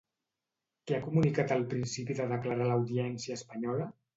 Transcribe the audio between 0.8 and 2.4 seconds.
Què ha comunicat al principi de